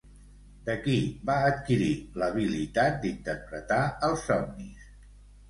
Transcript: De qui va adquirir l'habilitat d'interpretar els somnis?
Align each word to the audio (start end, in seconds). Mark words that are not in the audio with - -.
De 0.69 0.75
qui 0.85 0.95
va 1.29 1.35
adquirir 1.49 1.89
l'habilitat 2.23 2.99
d'interpretar 3.05 3.79
els 4.09 4.27
somnis? 4.33 4.91